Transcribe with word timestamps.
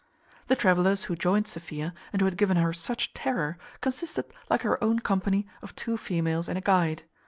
The 0.47 0.55
travellers 0.55 1.03
who 1.03 1.15
joined 1.15 1.45
Sophia, 1.45 1.93
and 2.11 2.19
who 2.21 2.25
had 2.25 2.35
given 2.35 2.57
her 2.57 2.73
such 2.73 3.13
terror, 3.13 3.59
consisted, 3.81 4.25
like 4.49 4.63
her 4.63 4.83
own 4.83 4.97
company, 5.01 5.45
of 5.61 5.75
two 5.75 5.95
females 5.95 6.49
and 6.49 6.57
a 6.57 6.61
guide. 6.61 7.03